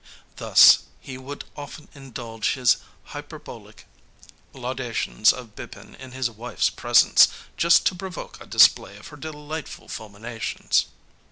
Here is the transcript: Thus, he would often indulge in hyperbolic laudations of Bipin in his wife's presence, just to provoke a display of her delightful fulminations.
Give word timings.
Thus, 0.37 0.79
he 0.99 1.19
would 1.19 1.43
often 1.55 1.87
indulge 1.93 2.57
in 2.57 2.65
hyperbolic 3.03 3.85
laudations 4.51 5.31
of 5.31 5.55
Bipin 5.55 5.93
in 5.93 6.13
his 6.13 6.27
wife's 6.27 6.71
presence, 6.71 7.27
just 7.55 7.85
to 7.85 7.93
provoke 7.93 8.41
a 8.41 8.47
display 8.47 8.97
of 8.97 9.09
her 9.09 9.17
delightful 9.17 9.87
fulminations. 9.87 10.85